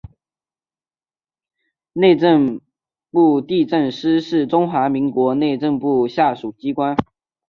[1.93, 2.59] 内政
[3.11, 6.97] 部地政司是中华民国内政部下属机关。